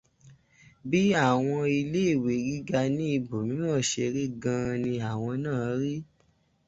Bí 0.89 1.01
àwọn 1.27 1.61
iléèwé 1.79 2.31
gíga 2.47 2.81
ní 2.95 3.05
ibòmíràn 3.17 3.83
ṣe 3.91 4.03
rí 4.13 4.25
gan 4.43 4.65
ni 4.83 4.91
àwọn 5.11 5.33
náà 5.45 5.63
rí. 5.81 5.95